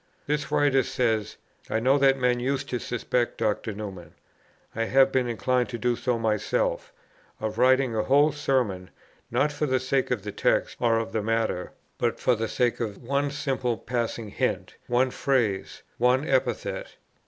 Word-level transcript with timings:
This 0.25 0.51
writer 0.51 0.81
says, 0.81 1.37
"I 1.69 1.79
know 1.79 1.99
that 1.99 2.17
men 2.17 2.39
used 2.39 2.67
to 2.69 2.79
suspect 2.79 3.37
Dr. 3.37 3.71
Newman, 3.73 4.15
I 4.75 4.85
have 4.85 5.11
been 5.11 5.29
inclined 5.29 5.69
to 5.69 5.77
do 5.77 5.95
so 5.95 6.17
myself, 6.17 6.91
of 7.39 7.59
writing 7.59 7.95
a 7.95 8.01
whole 8.01 8.31
Sermon, 8.31 8.89
not 9.29 9.51
for 9.51 9.67
the 9.67 9.79
sake 9.79 10.09
of 10.09 10.23
the 10.23 10.31
text 10.31 10.75
or 10.79 10.97
of 10.97 11.11
the 11.11 11.21
matter, 11.21 11.71
but 11.99 12.19
for 12.19 12.33
the 12.33 12.47
sake 12.47 12.79
of 12.79 13.03
one 13.03 13.29
simple 13.29 13.77
passing 13.77 14.29
hint, 14.29 14.73
one 14.87 15.11
phrase, 15.11 15.83
one 15.99 16.27
epithet." 16.27 16.95